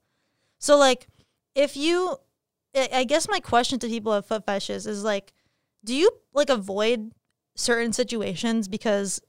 So 0.60 0.78
like 0.78 1.08
if 1.56 1.76
you 1.76 2.18
I 2.76 3.06
guess 3.06 3.28
my 3.28 3.40
question 3.40 3.80
to 3.80 3.88
people 3.88 4.14
with 4.14 4.28
foot 4.28 4.46
fetishes 4.46 4.86
is 4.86 5.04
like 5.04 5.34
do 5.84 5.96
you 5.96 6.12
like 6.34 6.50
avoid 6.50 7.12
certain 7.56 7.92
situations 7.92 8.68
because 8.68 9.20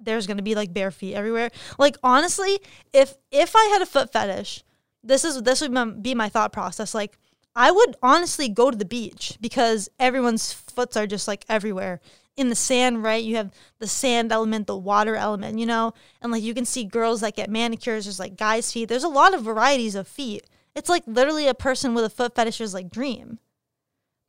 there's 0.00 0.26
going 0.26 0.36
to 0.36 0.42
be 0.42 0.54
like 0.54 0.72
bare 0.72 0.90
feet 0.90 1.14
everywhere? 1.14 1.50
Like 1.78 1.96
honestly, 2.02 2.58
if 2.92 3.16
if 3.30 3.54
I 3.54 3.68
had 3.72 3.82
a 3.82 3.86
foot 3.86 4.12
fetish 4.12 4.64
this 5.02 5.24
is 5.24 5.42
this 5.42 5.60
would 5.60 6.02
be 6.02 6.14
my 6.14 6.28
thought 6.28 6.52
process. 6.52 6.94
Like 6.94 7.18
I 7.54 7.70
would 7.70 7.96
honestly 8.02 8.48
go 8.48 8.70
to 8.70 8.76
the 8.76 8.84
beach 8.84 9.38
because 9.40 9.88
everyone's 9.98 10.52
foots 10.52 10.96
are 10.96 11.06
just 11.06 11.28
like 11.28 11.44
everywhere 11.48 12.00
in 12.36 12.50
the 12.50 12.54
sand, 12.54 13.02
right? 13.02 13.22
You 13.22 13.36
have 13.36 13.50
the 13.80 13.88
sand 13.88 14.30
element, 14.30 14.68
the 14.68 14.76
water 14.76 15.16
element, 15.16 15.58
you 15.58 15.66
know, 15.66 15.92
and 16.22 16.30
like 16.30 16.42
you 16.42 16.54
can 16.54 16.64
see 16.64 16.84
girls 16.84 17.20
that 17.20 17.34
get 17.34 17.50
manicures. 17.50 18.04
There's 18.04 18.20
like 18.20 18.36
guys' 18.36 18.72
feet. 18.72 18.88
There's 18.88 19.04
a 19.04 19.08
lot 19.08 19.34
of 19.34 19.42
varieties 19.42 19.96
of 19.96 20.06
feet. 20.06 20.46
It's 20.76 20.88
like 20.88 21.02
literally 21.06 21.48
a 21.48 21.54
person 21.54 21.94
with 21.94 22.04
a 22.04 22.10
foot 22.10 22.36
fetish's 22.36 22.74
like 22.74 22.90
dream. 22.90 23.40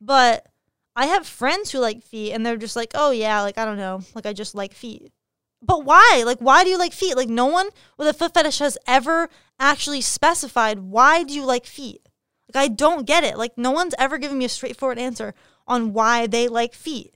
But 0.00 0.48
I 0.96 1.06
have 1.06 1.26
friends 1.26 1.70
who 1.70 1.78
like 1.78 2.02
feet, 2.02 2.32
and 2.32 2.44
they're 2.44 2.56
just 2.56 2.74
like, 2.74 2.90
oh 2.94 3.12
yeah, 3.12 3.42
like 3.42 3.58
I 3.58 3.64
don't 3.64 3.76
know, 3.76 4.00
like 4.14 4.26
I 4.26 4.32
just 4.32 4.54
like 4.54 4.74
feet. 4.74 5.12
But 5.62 5.84
why? 5.84 6.22
Like, 6.24 6.38
why 6.38 6.64
do 6.64 6.70
you 6.70 6.78
like 6.78 6.92
feet? 6.92 7.16
Like, 7.16 7.28
no 7.28 7.46
one 7.46 7.68
with 7.96 8.08
a 8.08 8.14
foot 8.14 8.34
fetish 8.34 8.58
has 8.60 8.78
ever 8.86 9.28
actually 9.58 10.00
specified 10.00 10.78
why 10.78 11.22
do 11.22 11.34
you 11.34 11.44
like 11.44 11.66
feet. 11.66 12.08
Like, 12.52 12.64
I 12.64 12.68
don't 12.68 13.06
get 13.06 13.24
it. 13.24 13.36
Like, 13.36 13.56
no 13.56 13.70
one's 13.70 13.94
ever 13.98 14.18
given 14.18 14.38
me 14.38 14.46
a 14.46 14.48
straightforward 14.48 14.98
answer 14.98 15.34
on 15.66 15.92
why 15.92 16.26
they 16.26 16.48
like 16.48 16.74
feet. 16.74 17.14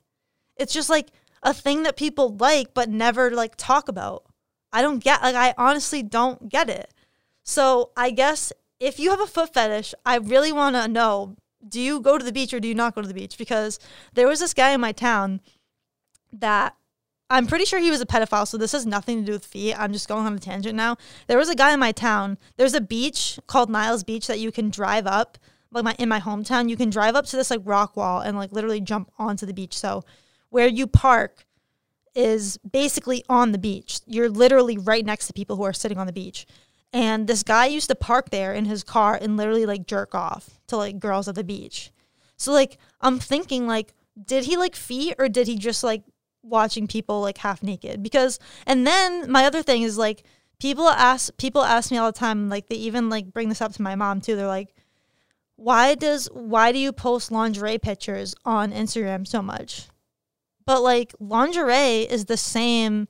It's 0.57 0.73
just 0.73 0.91
like 0.91 1.11
a 1.43 1.53
thing 1.53 1.83
that 1.83 1.97
people 1.97 2.37
like 2.37 2.75
but 2.75 2.89
never 2.89 3.31
like 3.31 3.55
talk 3.57 3.89
about. 3.89 4.25
I 4.73 4.83
don't 4.83 5.03
get. 5.03 5.23
Like, 5.23 5.35
I 5.35 5.55
honestly 5.57 6.03
don't 6.03 6.49
get 6.49 6.69
it. 6.69 6.93
So 7.43 7.91
I 7.97 8.11
guess 8.11 8.53
if 8.81 8.99
you 8.99 9.11
have 9.11 9.21
a 9.21 9.27
foot 9.27 9.55
fetish, 9.55 9.95
I 10.05 10.17
really 10.17 10.53
want 10.53 10.77
to 10.77 10.89
know: 10.89 11.37
Do 11.67 11.81
you 11.81 12.01
go 12.01 12.19
to 12.19 12.25
the 12.25 12.33
beach 12.33 12.53
or 12.53 12.61
do 12.61 12.69
you 12.69 12.75
not 12.75 12.95
go 12.95 13.03
to 13.03 13.09
the 13.09 13.15
beach? 13.15 13.39
Because 13.39 13.79
there 14.13 14.29
was 14.29 14.41
this 14.41 14.55
guy 14.55 14.71
in 14.71 14.81
my 14.81 14.93
town 14.93 15.41
that 16.33 16.77
I'm 17.35 17.49
pretty 17.49 17.65
sure 17.65 17.81
he 17.81 17.91
was 17.91 18.01
a 18.01 18.07
pedophile, 18.07 18.47
so 18.47 18.57
this 18.57 18.71
has 18.71 18.87
nothing 18.87 19.19
to 19.19 19.27
do 19.27 19.33
with 19.33 19.45
feet. 19.45 19.75
I'm 19.77 19.93
just 19.93 20.07
going 20.07 20.25
on 20.25 20.35
a 20.35 20.39
tangent 20.39 20.77
now. 20.77 20.97
There 21.27 21.37
was 21.37 21.49
a 21.49 21.57
guy 21.57 21.73
in 21.73 21.81
my 21.81 21.91
town. 21.91 22.39
There's 22.57 22.75
a 22.75 22.81
beach 22.81 23.41
called 23.49 23.69
Niles 23.69 24.05
Beach 24.05 24.29
that 24.29 24.39
you 24.39 24.53
can 24.53 24.71
drive 24.71 25.05
up. 25.05 25.37
Like 25.73 25.83
my 25.83 25.97
in 25.99 26.09
my 26.09 26.21
hometown, 26.21 26.71
you 26.71 26.77
can 26.77 26.91
drive 26.91 27.17
up 27.17 27.27
to 27.27 27.37
this 27.37 27.51
like 27.51 27.63
rock 27.65 27.97
wall 27.97 28.21
and 28.21 28.37
like 28.37 28.53
literally 28.53 28.81
jump 28.81 29.11
onto 29.19 29.47
the 29.47 29.53
beach. 29.53 29.77
So 29.77 30.05
where 30.51 30.69
you 30.69 30.87
park 30.87 31.45
is 32.15 32.57
basically 32.59 33.25
on 33.29 33.51
the 33.51 33.59
beach. 33.59 33.99
You're 34.07 34.29
literally 34.29 34.79
right 34.79 35.05
next 35.05 35.27
to 35.27 35.33
people 35.33 35.57
who 35.57 35.65
are 35.65 35.73
sitting 35.73 35.99
on 35.99 36.07
the 36.07 36.13
beach. 36.13 36.47
And 36.93 37.27
this 37.27 37.43
guy 37.43 37.67
used 37.67 37.89
to 37.89 37.97
park 37.97 38.31
there 38.31 38.55
in 38.55 38.67
his 38.67 38.85
car 38.85 39.19
and 39.21 39.37
literally 39.37 39.67
like 39.67 39.89
jerk 39.89 40.15
off 40.15 40.61
to 40.69 40.77
like 40.77 41.01
girls 41.01 41.27
at 41.27 41.35
the 41.35 41.43
beach. 41.43 41.91
So 42.37 42.53
like 42.53 42.79
I'm 43.01 43.19
thinking 43.19 43.67
like 43.67 43.93
did 44.25 44.45
he 44.45 44.57
like 44.57 44.77
feet 44.77 45.17
or 45.19 45.29
did 45.29 45.49
he 45.49 45.59
just 45.59 45.83
like 45.83 46.05
watching 46.45 46.87
people 46.87 47.21
like 47.21 47.39
half 47.39 47.63
naked? 47.63 48.03
Because 48.03 48.39
and 48.67 48.87
then 48.87 49.31
my 49.31 49.45
other 49.45 49.63
thing 49.63 49.83
is 49.83 49.99
like 49.99 50.25
people 50.61 50.89
ask 50.89 51.37
people 51.37 51.63
ask 51.63 51.91
me 51.91 51.99
all 51.99 52.13
the 52.13 52.19
time 52.19 52.49
like 52.49 52.69
they 52.69 52.77
even 52.77 53.09
like 53.09 53.33
bring 53.33 53.49
this 53.49 53.61
up 53.61 53.73
to 53.75 53.83
my 53.83 53.95
mom 53.95 54.21
too. 54.21 54.37
They're 54.37 54.47
like 54.47 54.75
why 55.57 55.95
does 55.95 56.29
why 56.33 56.73
do 56.73 56.79
you 56.79 56.93
post 56.93 57.31
lingerie 57.31 57.79
pictures 57.79 58.35
on 58.45 58.73
Instagram 58.73 59.27
so 59.27 59.43
much? 59.43 59.89
But 60.67 60.83
like 60.83 61.15
lingerie 61.21 62.03
is 62.11 62.27
the 62.27 62.37
same 62.37 63.09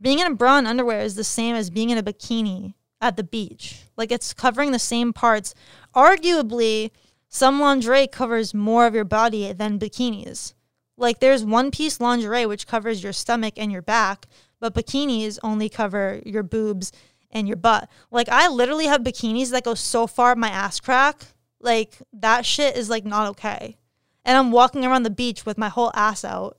being 0.00 0.18
in 0.18 0.26
a 0.26 0.34
bra 0.34 0.58
and 0.58 0.66
underwear 0.66 1.00
is 1.00 1.14
the 1.14 1.24
same 1.24 1.54
as 1.54 1.70
being 1.70 1.90
in 1.90 1.98
a 1.98 2.02
bikini 2.02 2.74
at 3.00 3.16
the 3.16 3.24
beach. 3.24 3.82
Like 3.96 4.10
it's 4.10 4.32
covering 4.32 4.72
the 4.72 4.78
same 4.78 5.12
parts. 5.12 5.54
Arguably, 5.94 6.90
some 7.28 7.60
lingerie 7.60 8.06
covers 8.06 8.52
more 8.52 8.86
of 8.86 8.94
your 8.94 9.04
body 9.04 9.52
than 9.52 9.78
bikinis. 9.78 10.54
Like 10.96 11.20
there's 11.20 11.44
one 11.44 11.70
piece 11.70 12.00
lingerie 12.00 12.46
which 12.46 12.66
covers 12.66 13.02
your 13.02 13.12
stomach 13.12 13.54
and 13.56 13.72
your 13.72 13.82
back, 13.82 14.26
but 14.60 14.74
bikinis 14.74 15.38
only 15.42 15.68
cover 15.68 16.20
your 16.24 16.42
boobs 16.42 16.92
and 17.30 17.48
your 17.48 17.56
butt. 17.56 17.88
Like 18.10 18.28
I 18.28 18.48
literally 18.48 18.86
have 18.86 19.02
bikinis 19.02 19.50
that 19.50 19.64
go 19.64 19.74
so 19.74 20.06
far 20.06 20.36
my 20.36 20.48
ass 20.48 20.80
crack 20.80 21.24
like 21.60 21.94
that 22.12 22.44
shit 22.44 22.76
is 22.76 22.90
like 22.90 23.04
not 23.04 23.28
okay. 23.30 23.76
And 24.24 24.36
I'm 24.36 24.52
walking 24.52 24.84
around 24.84 25.04
the 25.04 25.10
beach 25.10 25.46
with 25.46 25.58
my 25.58 25.68
whole 25.68 25.90
ass 25.94 26.24
out, 26.24 26.58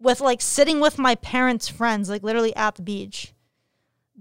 with 0.00 0.20
like 0.20 0.40
sitting 0.40 0.80
with 0.80 0.98
my 0.98 1.14
parents' 1.16 1.68
friends, 1.68 2.08
like 2.08 2.22
literally 2.22 2.54
at 2.56 2.76
the 2.76 2.82
beach. 2.82 3.32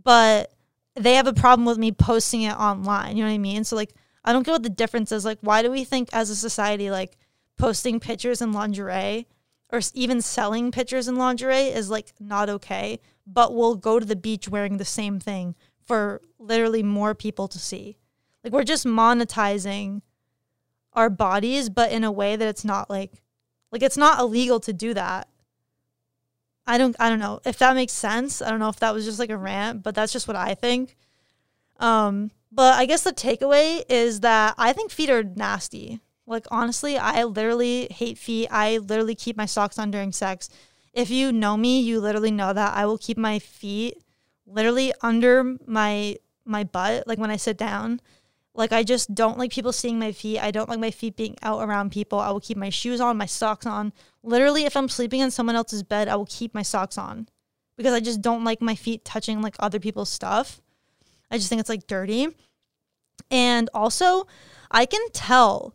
But 0.04 0.52
they 0.96 1.16
have 1.16 1.28
a 1.28 1.34
problem 1.34 1.66
with 1.66 1.78
me 1.78 1.92
posting 1.92 2.44
it 2.44 2.56
online. 2.56 3.18
You 3.18 3.24
know 3.24 3.30
what 3.30 3.36
I 3.36 3.40
mean? 3.40 3.64
So 3.64 3.76
like 3.76 3.94
I 4.24 4.34
don't 4.34 4.44
get 4.44 4.52
what 4.52 4.64
the 4.64 4.70
difference 4.70 5.12
is. 5.12 5.24
Like, 5.24 5.38
why 5.42 5.62
do 5.62 5.72
we 5.72 5.84
think 5.84 6.10
as 6.12 6.30
a 6.30 6.36
society 6.36 6.90
like 6.90 7.18
posting 7.58 8.00
pictures 8.00 8.42
in 8.42 8.52
lingerie 8.52 9.28
or 9.72 9.82
even 9.94 10.22
selling 10.22 10.72
pictures 10.72 11.08
in 11.08 11.16
lingerie 11.16 11.68
is 11.68 11.90
like 11.90 12.14
not 12.20 12.50
okay, 12.50 13.00
but 13.26 13.54
we'll 13.54 13.76
go 13.76 14.00
to 14.00 14.06
the 14.06 14.16
beach 14.16 14.48
wearing 14.48 14.78
the 14.78 14.86
same 14.86 15.20
thing 15.20 15.56
for 15.84 16.22
literally 16.40 16.84
more 16.84 17.16
people 17.16 17.48
to 17.48 17.60
see. 17.60 17.98
Like 18.44 18.54
we're 18.54 18.64
just 18.64 18.86
monetizing 18.86 20.02
our 20.94 21.10
bodies, 21.10 21.70
but 21.70 21.92
in 21.92 22.04
a 22.04 22.12
way 22.12 22.36
that 22.36 22.48
it's 22.48 22.66
not 22.66 22.90
like 22.90 23.24
like 23.72 23.84
it's 23.84 23.98
not 23.98 24.20
illegal 24.20 24.60
to 24.62 24.74
do 24.74 24.94
that. 24.94 25.28
I 26.68 26.78
don't 26.78 26.96
I 27.00 27.10
don't 27.10 27.20
know 27.20 27.40
if 27.46 27.58
that 27.60 27.76
makes 27.76 27.94
sense. 27.94 28.42
I 28.42 28.50
don't 28.50 28.60
know 28.60 28.70
if 28.70 28.80
that 28.80 28.94
was 28.94 29.06
just 29.06 29.20
like 29.20 29.30
a 29.30 29.38
rant, 29.38 29.84
but 29.84 29.96
that's 29.96 30.14
just 30.14 30.28
what 30.28 30.38
I 30.38 30.54
think. 30.54 30.96
Um, 31.80 32.32
but 32.52 32.76
I 32.76 32.86
guess 32.86 33.04
the 33.04 33.12
takeaway 33.12 33.84
is 33.90 34.22
that 34.22 34.56
I 34.58 34.74
think 34.74 34.92
feet 34.92 35.10
are 35.10 35.24
nasty. 35.24 36.00
Like 36.26 36.46
honestly, 36.50 36.98
I 36.98 37.24
literally 37.24 37.88
hate 37.92 38.18
feet. 38.18 38.48
I 38.50 38.78
literally 38.78 39.16
keep 39.16 39.38
my 39.38 39.46
socks 39.46 39.78
on 39.78 39.92
during 39.92 40.12
sex. 40.12 40.50
If 40.94 41.10
you 41.10 41.32
know 41.32 41.58
me, 41.58 41.82
you 41.82 42.00
literally 42.00 42.32
know 42.32 42.54
that 42.54 42.76
I 42.76 42.86
will 42.86 42.98
keep 42.98 43.18
my 43.18 43.40
feet 43.40 44.02
literally 44.48 44.94
under 45.02 45.58
my 45.66 46.18
my 46.46 46.64
butt 46.64 47.08
like 47.08 47.18
when 47.18 47.32
I 47.32 47.36
sit 47.36 47.58
down 47.58 48.00
like 48.56 48.72
I 48.72 48.84
just 48.84 49.14
don't 49.14 49.38
like 49.38 49.52
people 49.52 49.74
seeing 49.74 50.00
my 50.00 50.12
feet. 50.14 50.40
I 50.40 50.52
don't 50.52 50.70
like 50.70 50.80
my 50.80 50.92
feet 50.92 51.18
being 51.18 51.36
out 51.44 51.62
around 51.62 51.92
people. 51.92 52.20
I 52.20 52.32
will 52.32 52.40
keep 52.40 52.58
my 52.58 52.70
shoes 52.70 53.02
on, 53.02 53.18
my 53.18 53.26
socks 53.26 53.66
on. 53.66 53.92
Literally, 54.24 54.64
if 54.64 54.78
I'm 54.78 54.88
sleeping 54.88 55.20
in 55.20 55.30
someone 55.30 55.58
else's 55.58 55.84
bed, 55.84 56.08
I 56.08 56.16
will 56.16 56.28
keep 56.28 56.56
my 56.56 56.62
socks 56.62 56.98
on 56.98 57.28
because 57.76 57.94
I 57.94 58.00
just 58.00 58.22
don't 58.22 58.46
like 58.46 58.62
my 58.62 58.76
feet 58.76 59.04
touching 59.04 59.42
like 59.42 59.56
other 59.60 59.80
people's 59.80 60.10
stuff. 60.10 60.62
I 61.30 61.38
just 61.38 61.50
think 61.50 61.60
it's 61.60 61.70
like 61.70 61.86
dirty. 61.86 62.30
And 63.30 63.70
also, 63.74 64.26
I 64.72 64.86
can 64.86 65.02
tell 65.12 65.75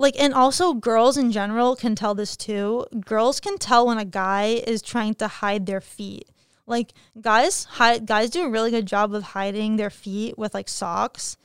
like 0.00 0.18
and 0.18 0.32
also 0.32 0.72
girls 0.72 1.16
in 1.16 1.30
general 1.30 1.76
can 1.76 1.94
tell 1.94 2.14
this 2.14 2.36
too. 2.36 2.86
Girls 3.04 3.38
can 3.38 3.58
tell 3.58 3.86
when 3.86 3.98
a 3.98 4.04
guy 4.04 4.62
is 4.66 4.80
trying 4.82 5.14
to 5.14 5.28
hide 5.28 5.66
their 5.66 5.80
feet. 5.80 6.28
Like 6.66 6.94
guys 7.20 7.64
hide 7.64 8.06
guys 8.06 8.30
do 8.30 8.44
a 8.44 8.48
really 8.48 8.70
good 8.70 8.86
job 8.86 9.14
of 9.14 9.22
hiding 9.22 9.76
their 9.76 9.90
feet 9.90 10.38
with 10.38 10.54
like 10.54 10.68
socks 10.68 11.36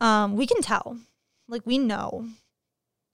um, 0.00 0.36
we 0.36 0.46
can 0.46 0.62
tell. 0.62 0.98
Like 1.48 1.62
we 1.64 1.78
know. 1.78 2.26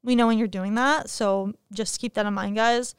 We 0.02 0.16
know 0.16 0.26
when 0.26 0.38
you're 0.38 0.48
doing 0.48 0.74
that. 0.74 1.08
So 1.08 1.54
just 1.72 2.00
keep 2.00 2.14
that 2.14 2.26
in 2.26 2.34
mind, 2.34 2.56
guys. 2.56 2.94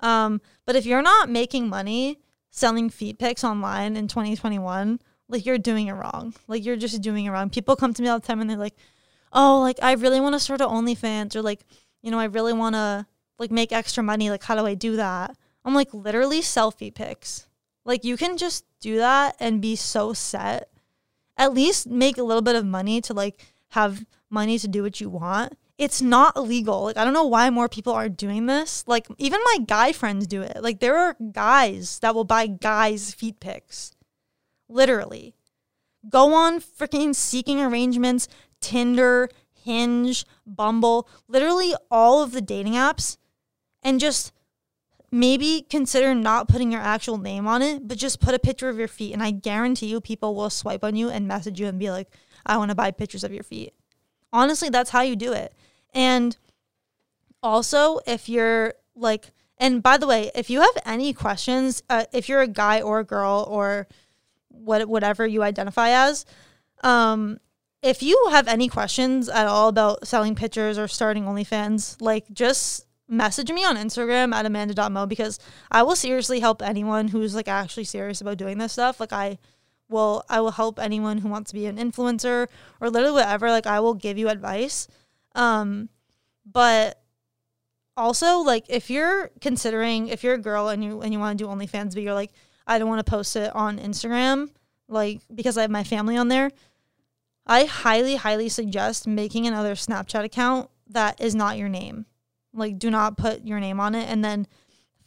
Um, 0.00 0.40
but 0.64 0.76
if 0.76 0.86
you're 0.86 1.02
not 1.02 1.28
making 1.28 1.68
money 1.68 2.18
selling 2.50 2.88
feet 2.88 3.18
pics 3.18 3.44
online 3.44 3.96
in 3.96 4.08
2021, 4.08 5.00
like 5.28 5.44
you're 5.44 5.58
doing 5.58 5.88
it 5.88 5.92
wrong. 5.92 6.34
Like 6.46 6.64
you're 6.64 6.76
just 6.76 7.02
doing 7.02 7.26
it 7.26 7.30
wrong. 7.30 7.50
People 7.50 7.76
come 7.76 7.92
to 7.94 8.02
me 8.02 8.08
all 8.08 8.18
the 8.18 8.26
time 8.26 8.40
and 8.40 8.48
they're 8.48 8.56
like, 8.56 8.76
oh, 9.32 9.60
like 9.60 9.78
I 9.82 9.92
really 9.92 10.20
want 10.20 10.34
to 10.34 10.40
start 10.40 10.60
an 10.60 10.68
OnlyFans 10.68 11.36
or 11.36 11.42
like, 11.42 11.64
you 12.02 12.10
know, 12.10 12.18
I 12.18 12.24
really 12.24 12.52
want 12.52 12.74
to 12.74 13.06
like 13.38 13.50
make 13.50 13.72
extra 13.72 14.02
money. 14.02 14.30
Like, 14.30 14.42
how 14.42 14.54
do 14.54 14.66
I 14.66 14.74
do 14.74 14.96
that? 14.96 15.36
I'm 15.64 15.74
like, 15.74 15.92
literally 15.92 16.40
selfie 16.40 16.94
pics. 16.94 17.46
Like 17.84 18.04
you 18.04 18.16
can 18.16 18.36
just 18.36 18.64
do 18.80 18.96
that 18.98 19.36
and 19.40 19.62
be 19.62 19.76
so 19.76 20.12
set 20.12 20.70
at 21.38 21.54
least 21.54 21.86
make 21.86 22.18
a 22.18 22.22
little 22.22 22.42
bit 22.42 22.56
of 22.56 22.66
money 22.66 23.00
to 23.00 23.14
like 23.14 23.46
have 23.68 24.04
money 24.28 24.58
to 24.58 24.68
do 24.68 24.82
what 24.82 25.00
you 25.00 25.08
want. 25.08 25.56
It's 25.78 26.02
not 26.02 26.36
illegal. 26.36 26.82
Like 26.82 26.96
I 26.96 27.04
don't 27.04 27.14
know 27.14 27.26
why 27.26 27.48
more 27.48 27.68
people 27.68 27.92
aren't 27.92 28.16
doing 28.16 28.46
this. 28.46 28.82
Like 28.86 29.06
even 29.16 29.40
my 29.44 29.58
guy 29.64 29.92
friends 29.92 30.26
do 30.26 30.42
it. 30.42 30.60
Like 30.60 30.80
there 30.80 30.96
are 30.96 31.16
guys 31.32 32.00
that 32.00 32.14
will 32.14 32.24
buy 32.24 32.48
guys 32.48 33.14
feet 33.14 33.38
pics. 33.38 33.92
Literally. 34.68 35.34
Go 36.10 36.34
on 36.34 36.60
freaking 36.60 37.14
seeking 37.14 37.60
arrangements, 37.60 38.28
Tinder, 38.60 39.28
Hinge, 39.52 40.24
Bumble, 40.46 41.08
literally 41.28 41.74
all 41.90 42.22
of 42.22 42.32
the 42.32 42.40
dating 42.40 42.74
apps 42.74 43.16
and 43.82 44.00
just 44.00 44.32
maybe 45.10 45.66
consider 45.68 46.14
not 46.14 46.48
putting 46.48 46.70
your 46.70 46.80
actual 46.80 47.18
name 47.18 47.46
on 47.46 47.62
it, 47.62 47.86
but 47.88 47.98
just 47.98 48.20
put 48.20 48.34
a 48.34 48.38
picture 48.38 48.68
of 48.68 48.78
your 48.78 48.88
feet. 48.88 49.12
And 49.12 49.22
I 49.22 49.30
guarantee 49.30 49.86
you, 49.86 50.00
people 50.00 50.34
will 50.34 50.50
swipe 50.50 50.84
on 50.84 50.96
you 50.96 51.08
and 51.08 51.26
message 51.26 51.60
you 51.60 51.66
and 51.66 51.78
be 51.78 51.90
like, 51.90 52.08
I 52.44 52.56
want 52.56 52.70
to 52.70 52.74
buy 52.74 52.90
pictures 52.90 53.24
of 53.24 53.32
your 53.32 53.42
feet. 53.42 53.74
Honestly, 54.32 54.68
that's 54.68 54.90
how 54.90 55.00
you 55.00 55.16
do 55.16 55.32
it. 55.32 55.54
And 55.94 56.36
also, 57.42 58.00
if 58.06 58.28
you're 58.28 58.74
like, 58.94 59.30
and 59.56 59.82
by 59.82 59.96
the 59.96 60.06
way, 60.06 60.30
if 60.34 60.50
you 60.50 60.60
have 60.60 60.76
any 60.84 61.12
questions, 61.12 61.82
uh, 61.88 62.04
if 62.12 62.28
you're 62.28 62.42
a 62.42 62.48
guy 62.48 62.80
or 62.80 63.00
a 63.00 63.04
girl 63.04 63.46
or 63.48 63.88
what 64.48 64.88
whatever 64.88 65.26
you 65.26 65.42
identify 65.42 65.90
as, 65.90 66.26
um, 66.82 67.38
if 67.82 68.02
you 68.02 68.28
have 68.30 68.48
any 68.48 68.68
questions 68.68 69.28
at 69.28 69.46
all 69.46 69.68
about 69.68 70.06
selling 70.06 70.34
pictures 70.34 70.78
or 70.78 70.88
starting 70.88 71.24
OnlyFans, 71.24 72.00
like 72.00 72.30
just 72.32 72.86
message 73.08 73.50
me 73.50 73.64
on 73.64 73.76
Instagram 73.76 74.34
at 74.34 74.44
amanda.mo 74.44 75.06
because 75.06 75.38
I 75.70 75.82
will 75.82 75.96
seriously 75.96 76.40
help 76.40 76.60
anyone 76.60 77.08
who's 77.08 77.34
like 77.34 77.48
actually 77.48 77.84
serious 77.84 78.20
about 78.20 78.36
doing 78.36 78.58
this 78.58 78.72
stuff. 78.72 79.00
Like 79.00 79.12
I 79.12 79.38
will 79.88 80.24
I 80.28 80.40
will 80.40 80.50
help 80.50 80.78
anyone 80.78 81.18
who 81.18 81.28
wants 81.28 81.50
to 81.50 81.54
be 81.54 81.66
an 81.66 81.78
influencer 81.78 82.48
or 82.80 82.90
literally 82.90 83.14
whatever. 83.14 83.50
Like 83.50 83.66
I 83.66 83.80
will 83.80 83.94
give 83.94 84.18
you 84.18 84.28
advice. 84.28 84.88
Um 85.34 85.88
but 86.44 87.00
also 87.96 88.38
like 88.38 88.64
if 88.68 88.90
you're 88.90 89.30
considering 89.40 90.08
if 90.08 90.22
you're 90.22 90.34
a 90.34 90.38
girl 90.38 90.68
and 90.68 90.84
you 90.84 91.00
and 91.00 91.12
you 91.12 91.18
want 91.18 91.38
to 91.38 91.44
do 91.44 91.48
OnlyFans 91.48 91.94
but 91.94 92.02
you're 92.02 92.14
like 92.14 92.32
I 92.66 92.78
don't 92.78 92.88
want 92.88 93.04
to 93.04 93.10
post 93.10 93.36
it 93.36 93.54
on 93.54 93.78
Instagram 93.78 94.50
like 94.88 95.20
because 95.34 95.56
I 95.56 95.62
have 95.62 95.70
my 95.70 95.84
family 95.84 96.16
on 96.16 96.28
there. 96.28 96.50
I 97.48 97.64
highly 97.64 98.16
highly 98.16 98.48
suggest 98.48 99.06
making 99.06 99.46
another 99.46 99.74
Snapchat 99.74 100.24
account 100.24 100.70
that 100.88 101.20
is 101.20 101.34
not 101.34 101.58
your 101.58 101.68
name 101.68 102.06
like, 102.58 102.78
do 102.78 102.90
not 102.90 103.16
put 103.16 103.44
your 103.44 103.60
name 103.60 103.80
on 103.80 103.94
it. 103.94 104.08
And 104.08 104.24
then 104.24 104.46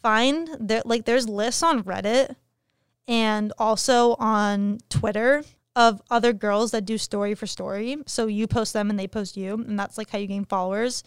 find 0.01 0.49
that, 0.59 0.85
like, 0.85 1.05
there's 1.05 1.27
lists 1.27 1.63
on 1.63 1.83
Reddit 1.83 2.35
and 3.07 3.53
also 3.57 4.15
on 4.15 4.79
Twitter 4.89 5.43
of 5.75 6.01
other 6.09 6.33
girls 6.33 6.71
that 6.71 6.85
do 6.85 6.97
story 6.97 7.33
for 7.35 7.47
story. 7.47 7.97
So 8.07 8.27
you 8.27 8.47
post 8.47 8.73
them 8.73 8.89
and 8.89 8.99
they 8.99 9.07
post 9.07 9.37
you. 9.37 9.53
And 9.53 9.79
that's 9.79 9.97
like 9.97 10.09
how 10.09 10.17
you 10.17 10.27
gain 10.27 10.45
followers. 10.45 11.03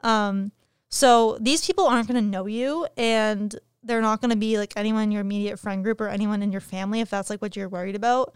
Um, 0.00 0.52
so 0.88 1.38
these 1.40 1.64
people 1.64 1.86
aren't 1.86 2.08
going 2.08 2.22
to 2.22 2.28
know 2.28 2.46
you 2.46 2.88
and 2.96 3.54
they're 3.84 4.00
not 4.00 4.20
going 4.20 4.30
to 4.30 4.36
be 4.36 4.58
like 4.58 4.72
anyone 4.74 5.04
in 5.04 5.12
your 5.12 5.20
immediate 5.20 5.58
friend 5.60 5.84
group 5.84 6.00
or 6.00 6.08
anyone 6.08 6.42
in 6.42 6.50
your 6.50 6.60
family 6.60 7.00
if 7.00 7.08
that's 7.08 7.30
like 7.30 7.40
what 7.40 7.54
you're 7.54 7.68
worried 7.68 7.94
about. 7.94 8.34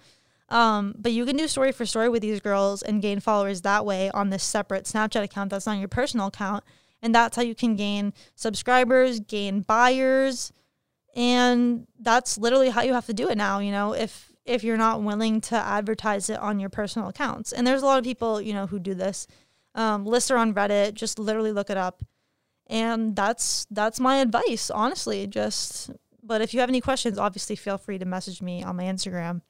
Um, 0.49 0.95
but 0.99 1.13
you 1.13 1.25
can 1.25 1.37
do 1.37 1.49
story 1.49 1.73
for 1.73 1.87
story 1.87 2.09
with 2.09 2.23
these 2.23 2.41
girls 2.41 2.83
and 2.83 3.01
gain 3.01 3.21
followers 3.21 3.63
that 3.63 3.87
way 3.87 4.11
on 4.11 4.31
this 4.31 4.43
separate 4.43 4.85
Snapchat 4.85 5.23
account 5.23 5.51
that's 5.51 5.67
not 5.67 5.79
your 5.79 5.89
personal 5.89 6.27
account. 6.27 6.65
And 7.03 7.15
that's 7.15 7.37
how 7.37 7.43
you 7.43 7.55
can 7.55 7.77
gain 7.77 8.13
subscribers, 8.35 9.21
gain 9.21 9.61
buyers. 9.61 10.53
And 11.15 11.87
that's 11.99 12.39
literally 12.39 12.71
how 12.71 12.83
you 12.83 12.93
have 12.93 13.07
to 13.07 13.15
do 13.15 13.29
it 13.29 13.37
now, 13.37 13.59
you 13.59 13.71
know, 13.73 13.93
if 13.93 14.33
if 14.45 14.63
you're 14.63 14.77
not 14.77 15.03
willing 15.03 15.41
to 15.41 15.57
advertise 15.57 16.29
it 16.29 16.39
on 16.39 16.61
your 16.61 16.69
personal 16.69 17.09
accounts. 17.09 17.53
And 17.53 17.67
there's 17.67 17.83
a 17.83 17.87
lot 17.87 17.99
of 17.99 18.05
people, 18.05 18.41
you 18.41 18.53
know, 18.53 18.67
who 18.67 18.79
do 18.79 18.95
this. 18.95 19.27
Um, 19.75 20.05
lists 20.05 20.31
are 20.31 20.37
on 20.37 20.55
Reddit, 20.55 20.95
just 20.95 21.19
literally 21.19 21.53
look 21.53 21.71
it 21.71 21.77
up. 21.77 22.03
And 22.67 23.17
that's 23.17 23.67
that's 23.71 24.01
my 24.01 24.17
advice, 24.19 24.71
honestly. 24.71 25.27
Just 25.27 25.91
but 26.23 26.41
if 26.41 26.55
you 26.55 26.61
have 26.61 26.69
any 26.69 26.81
questions, 26.81 27.19
obviously 27.19 27.57
feel 27.57 27.79
free 27.79 27.99
to 27.99 28.05
message 28.05 28.41
me 28.41 28.63
on 28.63 28.77
my 28.77 28.85
Instagram. 28.85 29.43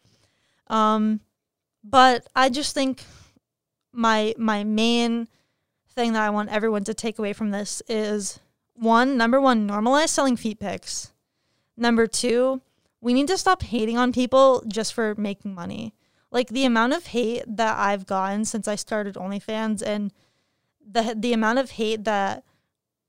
Um, 0.69 1.21
but 1.83 2.27
I 2.35 2.49
just 2.49 2.75
think 2.75 3.05
my 3.93 4.35
my 4.39 4.65
main 4.65 5.29
thing 5.95 6.13
that 6.15 6.23
I 6.23 6.31
want 6.31 6.51
everyone 6.51 6.85
to 6.85 6.95
take 6.95 7.19
away 7.19 7.33
from 7.33 7.51
this 7.51 7.83
is 7.89 8.41
one, 8.75 9.17
number 9.17 9.41
one, 9.41 9.69
normalize 9.69 10.09
selling 10.09 10.37
feet 10.37 10.59
pics. 10.59 11.13
Number 11.77 12.07
two, 12.07 12.61
we 13.01 13.13
need 13.13 13.29
to 13.29 13.39
stop 13.39 13.63
hating 13.63 13.97
on 13.97 14.13
people 14.13 14.65
just 14.67 14.95
for 14.95 15.15
making 15.17 15.55
money. 15.55 15.95
Like 16.31 16.49
the 16.49 16.65
amount 16.65 16.95
of 16.95 17.07
hate 17.07 17.45
that 17.47 17.79
I've 17.79 18.07
gotten 18.07 18.45
since 18.45 18.67
I 18.67 18.75
started 18.75 19.15
OnlyFans 19.15 19.83
and 19.87 20.13
the 20.85 21.15
the 21.17 21.33
amount 21.33 21.61
of 21.61 21.71
hate 21.73 22.05
that 22.05 22.45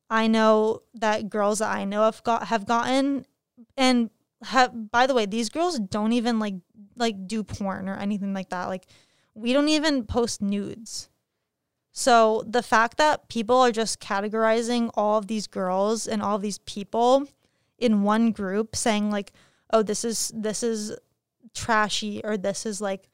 I 0.09 0.27
know 0.27 0.83
that 0.93 1.29
girls 1.29 1.59
that 1.59 1.75
I 1.75 1.85
know 1.85 2.03
have 2.03 2.23
got 2.23 2.47
have 2.47 2.67
gotten 2.67 3.25
and 3.75 4.11
have 4.43 4.91
by 4.91 5.07
the 5.07 5.13
way, 5.13 5.25
these 5.25 5.49
girls 5.49 5.79
don't 5.79 6.13
even 6.13 6.39
like 6.39 6.55
like 6.95 7.27
do 7.27 7.43
porn 7.43 7.89
or 7.89 7.95
anything 7.95 8.33
like 8.33 8.49
that. 8.49 8.65
Like 8.65 8.85
we 9.33 9.53
don't 9.53 9.69
even 9.69 10.05
post 10.05 10.41
nudes. 10.41 11.09
So 11.91 12.43
the 12.45 12.63
fact 12.63 12.97
that 12.97 13.29
people 13.29 13.55
are 13.57 13.71
just 13.71 14.01
categorizing 14.01 14.89
all 14.95 15.17
of 15.17 15.27
these 15.27 15.47
girls 15.47 16.07
and 16.07 16.21
all 16.21 16.35
of 16.35 16.41
these 16.41 16.57
people 16.59 17.27
in 17.77 18.03
one 18.03 18.31
group 18.31 18.75
saying 18.75 19.11
like, 19.11 19.31
"Oh, 19.71 19.81
this 19.81 20.03
is 20.03 20.31
this 20.35 20.61
is 20.63 20.93
trashy 21.53 22.21
or 22.23 22.37
this 22.37 22.65
is 22.65 22.81
like 22.81 23.09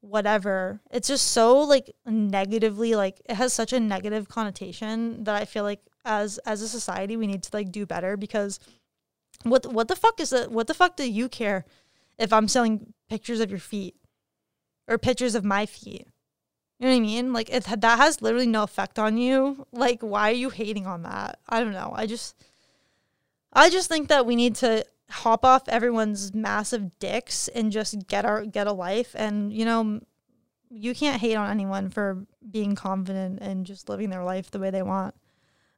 whatever." 0.00 0.80
It's 0.92 1.08
just 1.08 1.28
so 1.28 1.58
like 1.58 1.94
negatively 2.06 2.94
like 2.94 3.20
it 3.28 3.34
has 3.34 3.52
such 3.52 3.72
a 3.72 3.80
negative 3.80 4.28
connotation 4.28 5.24
that 5.24 5.34
I 5.34 5.44
feel 5.44 5.64
like 5.64 5.80
as 6.04 6.38
as 6.38 6.62
a 6.62 6.68
society 6.68 7.16
we 7.16 7.26
need 7.26 7.42
to 7.42 7.50
like 7.52 7.72
do 7.72 7.84
better 7.84 8.16
because 8.16 8.60
what 9.42 9.66
what 9.72 9.88
the 9.88 9.96
fuck 9.96 10.20
is 10.20 10.30
that 10.30 10.50
What 10.50 10.66
the 10.66 10.74
fuck 10.74 10.96
do 10.96 11.10
you 11.10 11.28
care 11.28 11.64
if 12.20 12.32
I'm 12.32 12.46
selling 12.46 12.92
pictures 13.08 13.40
of 13.40 13.50
your 13.50 13.58
feet 13.58 13.96
or 14.86 14.98
pictures 14.98 15.34
of 15.34 15.44
my 15.44 15.66
feet? 15.66 16.06
You 16.78 16.86
know 16.86 16.92
what 16.92 16.98
I 16.98 17.00
mean? 17.00 17.32
Like 17.32 17.50
it 17.50 17.64
that 17.64 17.98
has 17.98 18.22
literally 18.22 18.46
no 18.46 18.62
effect 18.62 18.98
on 18.98 19.18
you. 19.18 19.66
Like 19.72 20.00
why 20.00 20.30
are 20.30 20.34
you 20.34 20.50
hating 20.50 20.86
on 20.86 21.02
that? 21.02 21.38
I 21.48 21.60
don't 21.60 21.72
know. 21.72 21.92
I 21.94 22.06
just 22.06 22.36
I 23.52 23.68
just 23.68 23.88
think 23.88 24.08
that 24.08 24.24
we 24.24 24.36
need 24.36 24.54
to 24.56 24.86
hop 25.10 25.44
off 25.44 25.68
everyone's 25.68 26.32
massive 26.32 26.98
dicks 26.98 27.48
and 27.48 27.72
just 27.72 28.06
get 28.06 28.24
our 28.24 28.46
get 28.46 28.66
a 28.66 28.72
life 28.72 29.14
and 29.18 29.52
you 29.52 29.64
know 29.64 30.00
you 30.70 30.94
can't 30.94 31.20
hate 31.20 31.34
on 31.34 31.50
anyone 31.50 31.90
for 31.90 32.24
being 32.48 32.76
confident 32.76 33.40
and 33.40 33.66
just 33.66 33.88
living 33.88 34.08
their 34.08 34.22
life 34.22 34.50
the 34.50 34.58
way 34.60 34.70
they 34.70 34.82
want. 34.82 35.14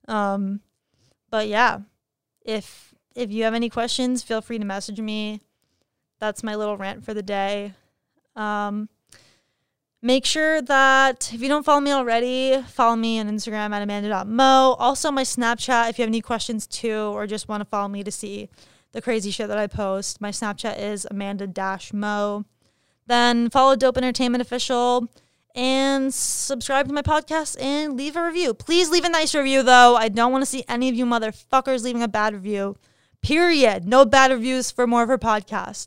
Um 0.06 0.60
but 1.30 1.48
yeah, 1.48 1.80
if 2.44 2.94
if 3.16 3.32
you 3.32 3.44
have 3.44 3.54
any 3.54 3.70
questions, 3.70 4.22
feel 4.22 4.40
free 4.40 4.58
to 4.58 4.64
message 4.64 5.00
me. 5.00 5.40
That's 6.22 6.44
my 6.44 6.54
little 6.54 6.76
rant 6.76 7.04
for 7.04 7.14
the 7.14 7.22
day. 7.22 7.74
Um 8.36 8.88
Make 10.04 10.24
sure 10.24 10.60
that 10.62 11.32
if 11.32 11.40
you 11.40 11.48
don't 11.48 11.64
follow 11.64 11.80
me 11.80 11.92
already, 11.92 12.60
follow 12.68 12.96
me 12.96 13.20
on 13.20 13.28
Instagram 13.28 13.72
at 13.72 13.82
amanda.mo. 13.82 14.74
Also, 14.78 15.12
my 15.12 15.22
Snapchat, 15.22 15.90
if 15.90 15.98
you 15.98 16.02
have 16.02 16.10
any 16.10 16.20
questions 16.20 16.66
too, 16.66 17.12
or 17.14 17.24
just 17.28 17.48
want 17.48 17.60
to 17.60 17.64
follow 17.64 17.86
me 17.86 18.02
to 18.02 18.10
see 18.10 18.48
the 18.90 19.00
crazy 19.00 19.30
shit 19.30 19.46
that 19.46 19.58
I 19.58 19.68
post, 19.68 20.20
my 20.20 20.30
Snapchat 20.30 20.78
is 20.78 21.06
amanda-mo. 21.08 22.44
Then 23.06 23.48
follow 23.50 23.76
Dope 23.76 23.96
Entertainment 23.96 24.42
Official 24.42 25.08
and 25.54 26.12
subscribe 26.12 26.88
to 26.88 26.94
my 26.94 27.02
podcast 27.02 27.60
and 27.62 27.96
leave 27.96 28.16
a 28.16 28.26
review. 28.26 28.54
Please 28.54 28.90
leave 28.90 29.04
a 29.04 29.08
nice 29.08 29.36
review 29.36 29.62
though. 29.62 29.94
I 29.94 30.08
don't 30.08 30.32
want 30.32 30.42
to 30.42 30.50
see 30.50 30.64
any 30.68 30.88
of 30.88 30.96
you 30.96 31.06
motherfuckers 31.06 31.84
leaving 31.84 32.02
a 32.02 32.08
bad 32.08 32.34
review. 32.34 32.76
Period. 33.22 33.86
No 33.86 34.04
bad 34.04 34.32
reviews 34.32 34.72
for 34.72 34.88
more 34.88 35.04
of 35.04 35.08
her 35.08 35.18
podcast. 35.18 35.86